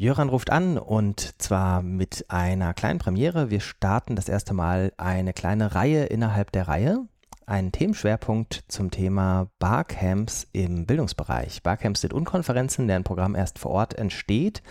[0.00, 3.50] Jöran ruft an und zwar mit einer kleinen Premiere.
[3.50, 7.06] Wir starten das erste Mal eine kleine Reihe innerhalb der Reihe.
[7.44, 11.62] Einen Themenschwerpunkt zum Thema Barcamps im Bildungsbereich.
[11.62, 14.62] Barcamps sind Unkonferenzen, deren Programm erst vor Ort entsteht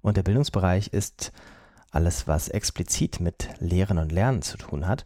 [0.00, 1.32] und der Bildungsbereich ist
[1.90, 5.04] alles, was explizit mit Lehren und Lernen zu tun hat.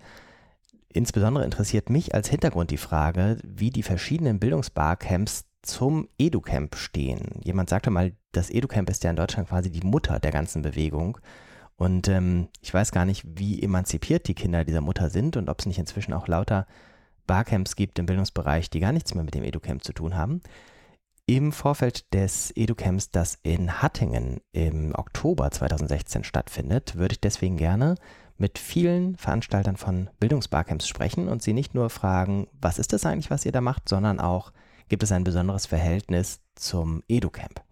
[0.91, 7.41] Insbesondere interessiert mich als Hintergrund die Frage, wie die verschiedenen Bildungsbarcamps zum EduCamp stehen.
[7.43, 11.19] Jemand sagte mal, das EduCamp ist ja in Deutschland quasi die Mutter der ganzen Bewegung.
[11.77, 15.61] Und ähm, ich weiß gar nicht, wie emanzipiert die Kinder dieser Mutter sind und ob
[15.61, 16.67] es nicht inzwischen auch lauter
[17.27, 20.43] Barcamps gibt im Bildungsbereich, die gar nichts mehr mit dem EduCamp zu tun haben.
[21.27, 27.95] Im Vorfeld des EduCamps, das in Hattingen im Oktober 2016 stattfindet, würde ich deswegen gerne
[28.39, 33.31] mit vielen Veranstaltern von Bildungsbarcamps sprechen und sie nicht nur fragen, was ist das eigentlich,
[33.31, 34.53] was ihr da macht, sondern auch,
[34.89, 37.63] gibt es ein besonderes Verhältnis zum EduCamp?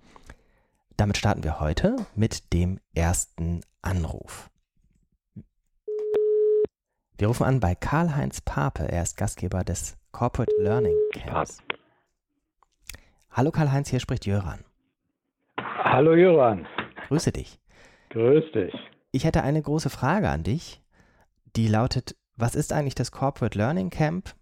[0.96, 4.51] Damit starten wir heute mit dem ersten Anruf.
[7.16, 8.90] Wir rufen an bei Karl-Heinz Pape.
[8.90, 11.62] Er ist Gastgeber des Corporate Learning Camps.
[13.30, 14.65] Hallo Karl-Heinz, hier spricht Jöran.
[15.59, 16.66] Hallo Jöran.
[17.09, 17.60] Grüße dich.
[18.10, 18.74] Grüß dich.
[19.12, 20.82] Ich hätte eine große Frage an dich,
[21.56, 24.34] die lautet, was ist eigentlich das Corporate Learning Camp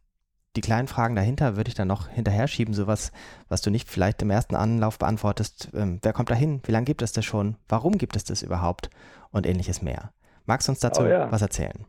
[0.58, 3.12] die kleinen Fragen dahinter würde ich dann noch hinterher schieben, sowas,
[3.48, 5.70] was du nicht vielleicht im ersten Anlauf beantwortest.
[5.72, 6.60] Ähm, wer kommt da hin?
[6.64, 7.54] Wie lange gibt es das schon?
[7.68, 8.90] Warum gibt es das überhaupt?
[9.30, 10.10] Und ähnliches mehr.
[10.46, 11.30] Magst du uns dazu oh ja.
[11.30, 11.86] was erzählen?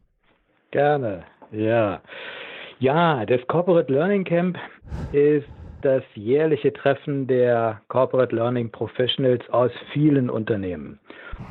[0.70, 2.00] Gerne, ja.
[2.78, 4.56] Ja, das Corporate Learning Camp
[5.14, 5.48] ist
[5.82, 11.00] das jährliche Treffen der Corporate Learning Professionals aus vielen Unternehmen.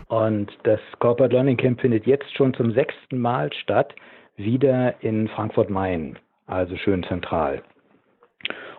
[0.06, 3.92] Und das Corporate Learning Camp findet jetzt schon zum sechsten Mal statt,
[4.36, 6.16] wieder in Frankfurt-Main
[6.48, 7.62] also schön zentral.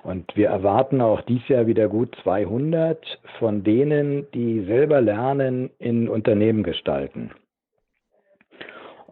[0.03, 6.09] Und wir erwarten auch dieses Jahr wieder gut 200 von denen, die selber lernen, in
[6.09, 7.31] Unternehmen gestalten.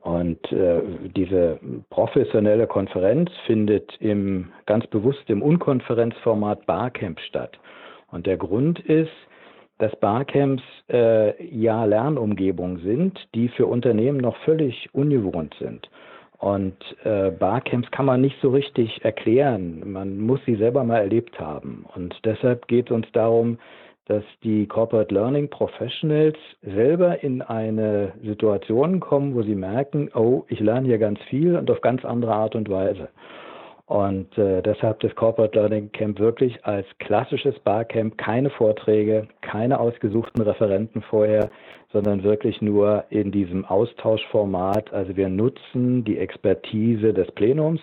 [0.01, 0.81] Und äh,
[1.15, 7.59] diese professionelle Konferenz findet im ganz bewusst im Unkonferenzformat Barcamp statt.
[8.09, 9.11] Und der Grund ist,
[9.79, 15.89] dass Barcamps äh, ja Lernumgebungen sind, die für Unternehmen noch völlig ungewohnt sind.
[16.39, 19.91] Und äh, Barcamps kann man nicht so richtig erklären.
[19.91, 21.85] Man muss sie selber mal erlebt haben.
[21.95, 23.57] Und deshalb geht es uns darum,
[24.05, 30.59] dass die Corporate Learning Professionals selber in eine Situation kommen, wo sie merken, oh, ich
[30.59, 33.09] lerne hier ganz viel und auf ganz andere Art und Weise.
[33.87, 40.43] Und äh, deshalb das Corporate Learning Camp wirklich als klassisches Barcamp, keine Vorträge, keine ausgesuchten
[40.43, 41.49] Referenten vorher,
[41.93, 44.91] sondern wirklich nur in diesem Austauschformat.
[44.91, 47.79] Also wir nutzen die Expertise des Plenums.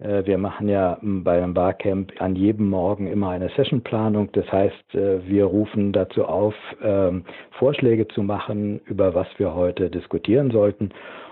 [0.00, 4.32] Äh, wir machen ja beim Barcamp an jedem Morgen immer eine Sessionplanung.
[4.32, 9.88] Das heißt, äh, wir rufen dazu auf, ähm, Vorschläge zu machen, über was wir heute
[9.88, 10.90] diskutieren sollten.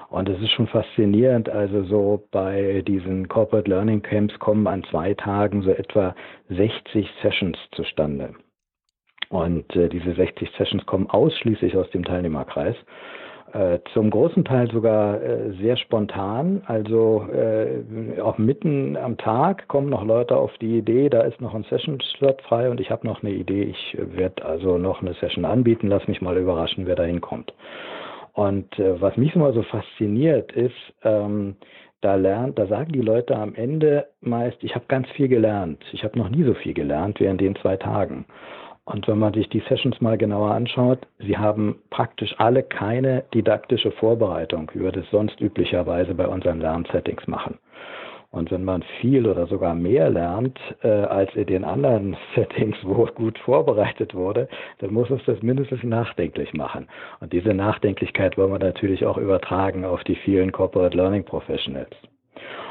[0.09, 1.49] Und es ist schon faszinierend.
[1.49, 6.15] Also so bei diesen Corporate Learning Camps kommen an zwei Tagen so etwa
[6.49, 8.34] 60 Sessions zustande.
[9.28, 12.77] Und äh, diese 60 Sessions kommen ausschließlich aus dem Teilnehmerkreis.
[13.53, 16.62] Äh, zum großen Teil sogar äh, sehr spontan.
[16.66, 21.55] Also äh, auch mitten am Tag kommen noch Leute auf die Idee, da ist noch
[21.55, 23.62] ein Session-Slot frei und ich habe noch eine Idee.
[23.62, 25.89] Ich werde also noch eine Session anbieten.
[25.89, 27.53] Lass mich mal überraschen, wer da hinkommt.
[28.37, 31.57] Und äh, was mich immer so fasziniert ist, ähm,
[32.03, 35.83] da lernt, da sagen die Leute am Ende meist, ich habe ganz viel gelernt.
[35.93, 38.27] Ich habe noch nie so viel gelernt wie in den zwei Tagen.
[38.85, 43.91] Und wenn man sich die Sessions mal genauer anschaut, sie haben praktisch alle keine didaktische
[43.91, 47.59] Vorbereitung, wie wir das sonst üblicherweise bei unseren Lernsettings machen.
[48.37, 53.07] Und wenn man viel oder sogar mehr lernt äh, als in den anderen Settings, wo
[53.07, 54.47] gut vorbereitet wurde,
[54.79, 56.87] dann muss uns das mindestens nachdenklich machen.
[57.21, 61.97] Und diese Nachdenklichkeit wollen wir natürlich auch übertragen auf die vielen Corporate Learning Professionals.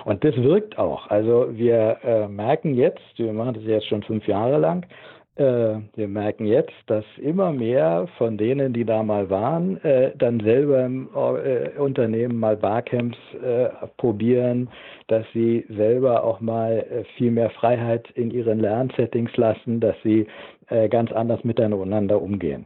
[0.03, 1.09] Und das wirkt auch.
[1.09, 4.85] Also wir äh, merken jetzt, wir machen das jetzt schon fünf Jahre lang,
[5.35, 10.39] äh, wir merken jetzt, dass immer mehr von denen, die da mal waren, äh, dann
[10.39, 14.69] selber im äh, Unternehmen mal Barcamps äh, probieren,
[15.07, 20.25] dass sie selber auch mal äh, viel mehr Freiheit in ihren Lernsettings lassen, dass sie
[20.69, 22.65] äh, ganz anders miteinander umgehen.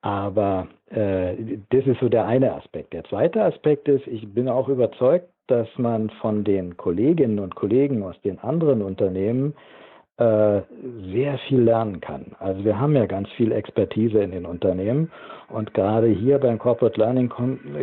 [0.00, 2.94] Aber das ist so der eine Aspekt.
[2.94, 8.02] Der zweite Aspekt ist, ich bin auch überzeugt, dass man von den Kolleginnen und Kollegen
[8.02, 9.54] aus den anderen Unternehmen
[10.18, 12.32] sehr viel lernen kann.
[12.40, 15.12] Also wir haben ja ganz viel Expertise in den Unternehmen
[15.48, 17.32] und gerade hier beim Corporate Learning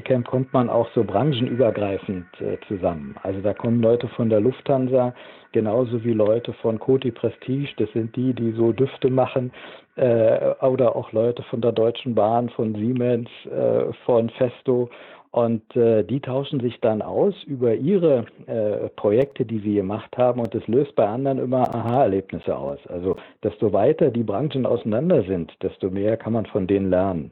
[0.03, 3.15] Camp kommt man auch so branchenübergreifend äh, zusammen.
[3.23, 5.13] Also da kommen Leute von der Lufthansa,
[5.53, 9.51] genauso wie Leute von Coty Prestige, das sind die, die so Düfte machen,
[9.95, 14.89] äh, oder auch Leute von der Deutschen Bahn, von Siemens, äh, von Festo
[15.35, 20.39] und äh, die tauschen sich dann aus über ihre äh, Projekte, die sie gemacht haben.
[20.39, 22.79] Und das löst bei anderen immer Aha-Erlebnisse aus.
[22.87, 27.31] Also desto weiter die Branchen auseinander sind, desto mehr kann man von denen lernen.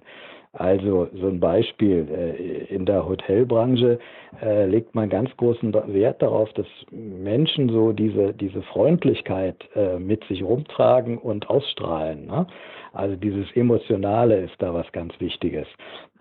[0.52, 4.00] Also so ein Beispiel, äh, in der Hotelbranche
[4.42, 10.26] äh, legt man ganz großen Wert darauf, dass Menschen so diese, diese Freundlichkeit äh, mit
[10.26, 12.26] sich rumtragen und ausstrahlen.
[12.28, 12.48] Ne?
[12.92, 15.68] Also dieses Emotionale ist da was ganz Wichtiges.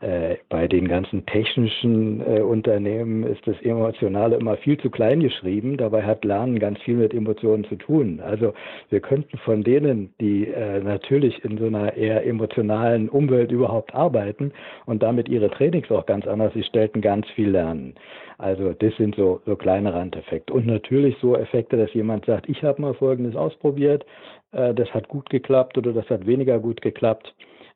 [0.03, 5.77] Äh, bei den ganzen technischen äh, Unternehmen ist das Emotionale immer viel zu klein geschrieben.
[5.77, 8.19] Dabei hat Lernen ganz viel mit Emotionen zu tun.
[8.21, 8.53] Also
[8.91, 14.51] wir könnten von denen, die äh, natürlich in so einer eher emotionalen Umwelt überhaupt arbeiten
[14.87, 17.95] und damit ihre Trainings auch ganz anders gestalten, ganz viel lernen.
[18.39, 20.53] Also das sind so, so kleine Randeffekte.
[20.53, 24.05] Und natürlich so Effekte, dass jemand sagt, ich habe mal Folgendes ausprobiert,
[24.51, 27.33] äh, das hat gut geklappt oder das hat weniger gut geklappt.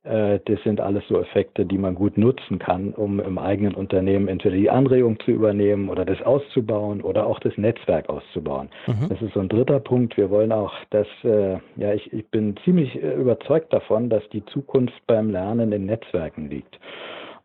[0.06, 4.28] Äh, das sind alles so Effekte, die man gut nutzen kann, um im eigenen Unternehmen
[4.28, 8.68] entweder die Anregung zu übernehmen oder das auszubauen oder auch das Netzwerk auszubauen.
[8.86, 9.08] Mhm.
[9.08, 10.16] Das ist so ein dritter Punkt.
[10.16, 14.44] Wir wollen auch, dass, äh, ja, ich, ich bin ziemlich äh, überzeugt davon, dass die
[14.46, 16.78] Zukunft beim Lernen in Netzwerken liegt.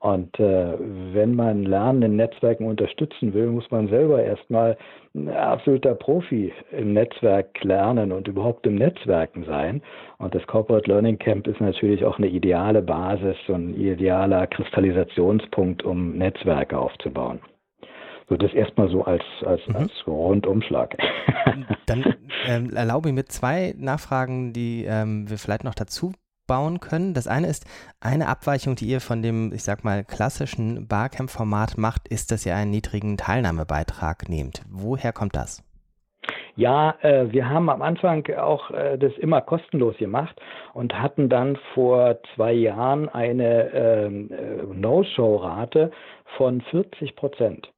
[0.01, 0.73] Und äh,
[1.13, 4.75] wenn man Lernen in Netzwerken unterstützen will, muss man selber erstmal
[5.13, 9.83] ein absoluter Profi im Netzwerk lernen und überhaupt im Netzwerken sein.
[10.17, 15.83] Und das Corporate Learning Camp ist natürlich auch eine ideale Basis, so ein idealer Kristallisationspunkt,
[15.83, 17.39] um Netzwerke aufzubauen.
[18.27, 19.75] So, das erstmal so als, als, mhm.
[19.75, 20.97] als Rundumschlag.
[21.85, 22.15] Dann
[22.47, 26.13] ähm, erlaube ich mir zwei Nachfragen, die ähm, wir vielleicht noch dazu
[26.47, 27.13] bauen können.
[27.13, 27.65] Das eine ist,
[27.99, 32.55] eine Abweichung, die ihr von dem, ich sag mal, klassischen Barcamp-Format macht, ist, dass ihr
[32.55, 34.61] einen niedrigen Teilnahmebeitrag nehmt.
[34.69, 35.63] Woher kommt das?
[36.55, 40.39] Ja, äh, wir haben am Anfang auch äh, das immer kostenlos gemacht
[40.73, 45.91] und hatten dann vor zwei Jahren eine ähm, äh, No-Show-Rate
[46.37, 47.71] von 40 Prozent.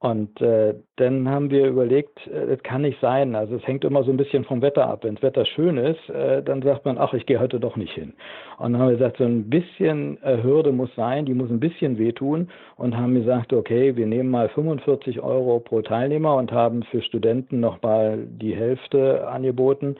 [0.00, 3.34] Und äh, dann haben wir überlegt, äh, das kann nicht sein.
[3.34, 5.02] Also es hängt immer so ein bisschen vom Wetter ab.
[5.02, 7.92] Wenn das Wetter schön ist, äh, dann sagt man, ach, ich gehe heute doch nicht
[7.94, 8.12] hin.
[8.58, 11.58] Und dann haben wir gesagt, so ein bisschen äh, Hürde muss sein, die muss ein
[11.58, 16.84] bisschen wehtun und haben gesagt, okay, wir nehmen mal 45 Euro pro Teilnehmer und haben
[16.84, 19.96] für Studenten nochmal die Hälfte angeboten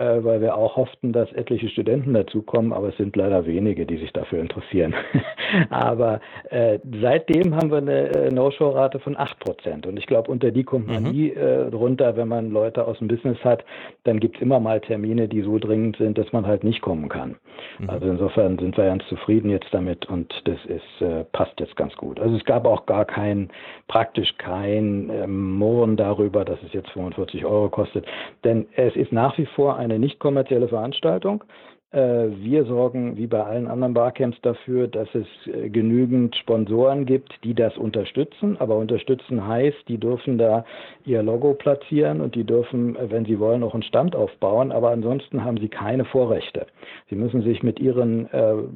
[0.00, 4.12] weil wir auch hofften, dass etliche Studenten dazukommen, aber es sind leider wenige, die sich
[4.12, 4.94] dafür interessieren.
[5.70, 10.50] aber äh, seitdem haben wir eine äh, No-Show-Rate von 8 Prozent und ich glaube, unter
[10.50, 11.10] die kommt man mhm.
[11.10, 13.62] nie äh, runter, wenn man Leute aus dem Business hat.
[14.04, 17.10] Dann gibt es immer mal Termine, die so dringend sind, dass man halt nicht kommen
[17.10, 17.36] kann.
[17.78, 17.90] Mhm.
[17.90, 21.94] Also insofern sind wir ganz zufrieden jetzt damit und das ist, äh, passt jetzt ganz
[21.96, 22.18] gut.
[22.20, 23.50] Also es gab auch gar kein,
[23.86, 25.10] praktisch kein
[25.58, 28.06] Murren darüber, dass es jetzt 45 Euro kostet,
[28.44, 31.44] denn es ist nach wie vor ein eine nicht kommerzielle Veranstaltung.
[31.92, 37.32] Äh, wir sorgen wie bei allen anderen Barcamps dafür, dass es äh, genügend Sponsoren gibt,
[37.42, 38.56] die das unterstützen.
[38.60, 40.64] Aber unterstützen heißt, die dürfen da
[41.04, 44.70] ihr Logo platzieren und die dürfen, äh, wenn sie wollen, auch einen Stand aufbauen.
[44.70, 46.66] Aber ansonsten haben sie keine Vorrechte.
[47.08, 48.28] Sie müssen sich mit ihren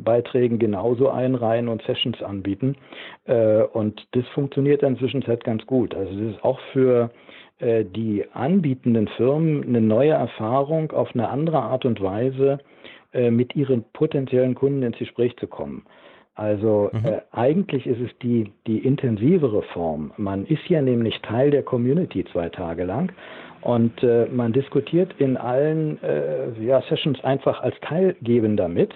[0.02, 2.76] Beiträgen genauso einreihen und Sessions anbieten.
[3.72, 5.94] und das funktioniert inzwischen ganz gut.
[5.94, 7.08] Also das ist auch für äh,
[7.60, 12.58] die anbietenden Firmen eine neue Erfahrung auf eine andere Art und Weise
[13.14, 15.84] äh, mit ihren potenziellen Kunden ins Gespräch zu kommen.
[16.34, 17.04] Also mhm.
[17.04, 20.12] äh, eigentlich ist es die, die intensivere Form.
[20.16, 23.12] Man ist ja nämlich Teil der Community zwei Tage lang
[23.60, 28.92] und äh, man diskutiert in allen äh, ja, Sessions einfach als Teilgebender mit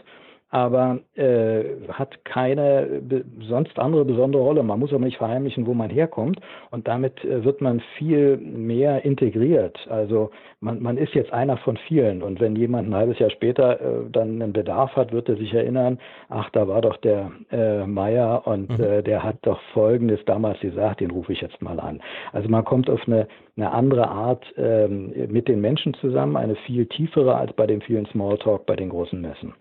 [0.50, 3.02] aber äh, hat keine
[3.40, 4.62] sonst andere besondere Rolle.
[4.62, 6.40] Man muss aber nicht verheimlichen, wo man herkommt
[6.70, 9.78] und damit äh, wird man viel mehr integriert.
[9.90, 13.80] Also man, man ist jetzt einer von vielen und wenn jemand ein halbes Jahr später
[13.80, 15.98] äh, dann einen Bedarf hat, wird er sich erinnern,
[16.30, 18.84] ach, da war doch der äh, Meier und mhm.
[18.84, 22.00] äh, der hat doch Folgendes damals gesagt, den rufe ich jetzt mal an.
[22.32, 26.86] Also man kommt auf eine, eine andere Art ähm, mit den Menschen zusammen, eine viel
[26.86, 29.52] tiefere als bei dem vielen Smalltalk bei den großen Messen.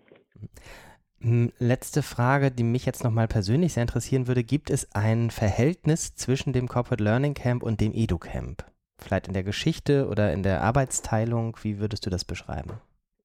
[1.19, 4.43] Hm, letzte Frage, die mich jetzt nochmal persönlich sehr interessieren würde.
[4.43, 8.65] Gibt es ein Verhältnis zwischen dem Corporate Learning Camp und dem EduCamp?
[8.99, 11.57] Vielleicht in der Geschichte oder in der Arbeitsteilung?
[11.61, 12.73] Wie würdest du das beschreiben?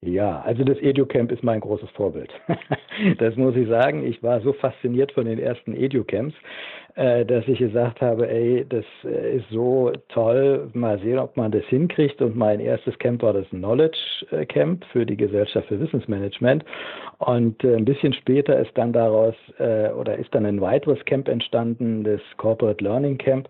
[0.05, 2.33] Ja, also das EduCamp ist mein großes Vorbild.
[3.19, 4.05] das muss ich sagen.
[4.05, 6.35] Ich war so fasziniert von den ersten EduCamps,
[6.97, 10.69] äh, dass ich gesagt habe, ey, das äh, ist so toll.
[10.73, 12.21] Mal sehen, ob man das hinkriegt.
[12.21, 13.97] Und mein erstes Camp war das Knowledge
[14.33, 16.65] äh, Camp für die Gesellschaft für Wissensmanagement.
[17.19, 22.21] Und ein bisschen später ist dann daraus oder ist dann ein weiteres Camp entstanden, das
[22.37, 23.49] Corporate Learning Camp.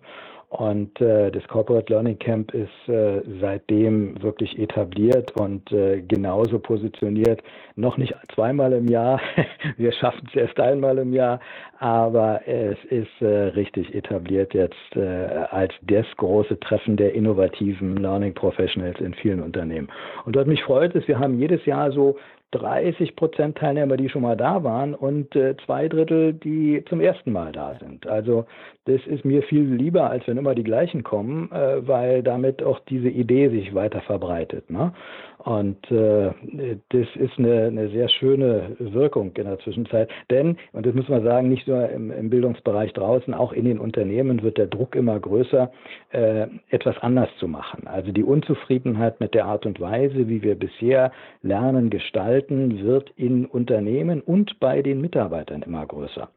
[0.53, 7.41] Und äh, das Corporate Learning Camp ist äh, seitdem wirklich etabliert und äh, genauso positioniert.
[7.75, 9.19] Noch nicht zweimal im Jahr,
[9.77, 11.39] wir schaffen es erst einmal im Jahr,
[11.79, 14.99] aber es ist äh, richtig etabliert jetzt äh,
[15.49, 19.87] als das große Treffen der innovativen Learning Professionals in vielen Unternehmen.
[20.25, 22.15] Und was mich freut, ist, wir haben jedes Jahr so
[22.53, 27.31] 30 Prozent Teilnehmer, die schon mal da waren und äh, zwei Drittel, die zum ersten
[27.31, 28.07] Mal da sind.
[28.07, 28.45] Also
[28.85, 32.79] das ist mir viel lieber, als wenn immer die gleichen kommen, äh, weil damit auch
[32.89, 34.69] diese Idee sich weiter verbreitet.
[34.69, 34.93] Ne?
[35.43, 36.31] Und äh,
[36.89, 40.09] das ist eine, eine sehr schöne Wirkung in der Zwischenzeit.
[40.29, 43.79] Denn, und das muss man sagen, nicht nur im, im Bildungsbereich draußen, auch in den
[43.79, 45.71] Unternehmen wird der Druck immer größer,
[46.11, 47.87] äh, etwas anders zu machen.
[47.87, 53.45] Also die Unzufriedenheit mit der Art und Weise, wie wir bisher Lernen gestalten, wird in
[53.45, 56.29] Unternehmen und bei den Mitarbeitern immer größer.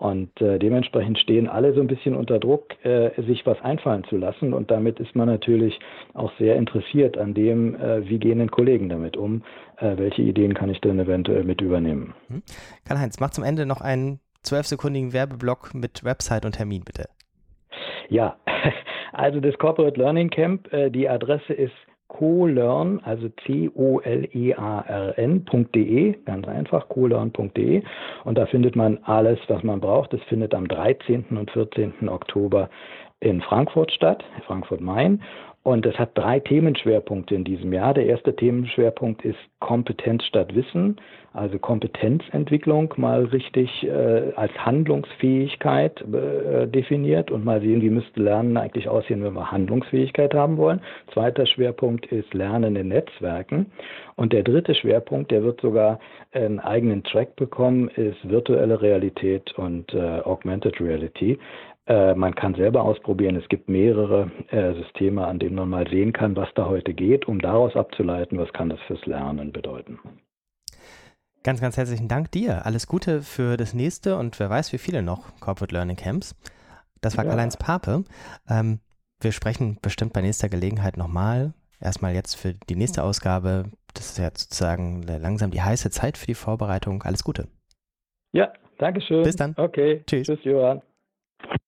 [0.00, 4.16] Und äh, dementsprechend stehen alle so ein bisschen unter Druck, äh, sich was einfallen zu
[4.16, 4.54] lassen.
[4.54, 5.78] Und damit ist man natürlich
[6.14, 9.42] auch sehr interessiert an dem, äh, wie gehen denn Kollegen damit um,
[9.76, 12.14] äh, welche Ideen kann ich denn eventuell mit übernehmen.
[12.28, 12.42] Mhm.
[12.88, 17.10] Karl-Heinz, mach zum Ende noch einen zwölfsekündigen Werbeblock mit Website und Termin, bitte.
[18.08, 18.36] Ja,
[19.12, 21.74] also das Corporate Learning Camp, äh, die Adresse ist
[22.10, 24.54] colearn, also C-O-L-E-A-R-N.de,
[26.26, 27.82] ganz einfach, colearn.de.
[28.24, 30.12] Und da findet man alles, was man braucht.
[30.12, 31.24] Das findet am 13.
[31.30, 32.08] und 14.
[32.08, 32.68] Oktober
[33.20, 35.22] in Frankfurt statt, Frankfurt-Main.
[35.62, 37.92] Und es hat drei Themenschwerpunkte in diesem Jahr.
[37.92, 40.96] Der erste Themenschwerpunkt ist Kompetenz statt Wissen,
[41.34, 48.56] also Kompetenzentwicklung mal richtig äh, als Handlungsfähigkeit äh, definiert und mal sehen, wie müsste Lernen
[48.56, 50.80] eigentlich aussehen, wenn wir Handlungsfähigkeit haben wollen.
[51.12, 53.66] Zweiter Schwerpunkt ist Lernen in Netzwerken.
[54.16, 56.00] Und der dritte Schwerpunkt, der wird sogar
[56.32, 61.38] einen eigenen Track bekommen, ist virtuelle Realität und äh, Augmented Reality.
[61.90, 63.34] Äh, man kann selber ausprobieren.
[63.34, 67.26] Es gibt mehrere äh, Systeme, an denen man mal sehen kann, was da heute geht,
[67.26, 69.98] um daraus abzuleiten, was kann das fürs Lernen bedeuten.
[71.42, 72.64] Ganz, ganz herzlichen Dank dir.
[72.64, 76.36] Alles Gute für das nächste und wer weiß, wie viele noch Corporate Learning Camps.
[77.00, 77.30] Das war ja.
[77.30, 78.04] Karl-Heinz Pape.
[78.48, 78.78] Ähm,
[79.20, 81.54] wir sprechen bestimmt bei nächster Gelegenheit nochmal.
[81.80, 83.64] Erstmal jetzt für die nächste Ausgabe.
[83.94, 87.02] Das ist ja sozusagen langsam die heiße Zeit für die Vorbereitung.
[87.02, 87.48] Alles Gute.
[88.30, 89.24] Ja, Dankeschön.
[89.24, 89.54] Bis dann.
[89.56, 90.04] Okay.
[90.06, 90.28] Tschüss.
[90.28, 90.82] Tschüss, Johann.